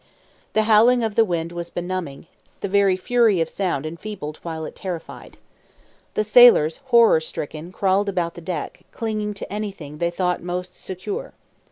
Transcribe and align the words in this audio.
The 0.53 0.63
howling 0.63 1.03
of 1.03 1.13
the 1.13 1.23
wind 1.23 1.51
was 1.51 1.69
benumbing; 1.69 2.25
the 2.61 2.67
very 2.67 2.97
fury 2.97 3.39
of 3.39 3.51
sound 3.51 3.85
enfeebled 3.85 4.37
while 4.41 4.65
it 4.65 4.75
terrified. 4.75 5.37
The 6.15 6.23
sailors, 6.23 6.77
horror 6.85 7.19
stricken, 7.19 7.71
crawled 7.71 8.09
about 8.09 8.33
the 8.33 8.41
deck, 8.41 8.81
clinging 8.91 9.35
to 9.35 9.53
anything 9.53 9.99
they 9.99 10.09
thought 10.09 10.41
most 10.41 10.73
secure. 10.73 11.33